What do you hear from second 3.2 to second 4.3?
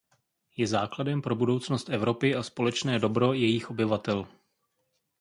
jejích obyvatel.